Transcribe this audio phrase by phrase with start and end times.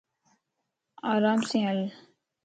[1.11, 1.79] آرام سين ھل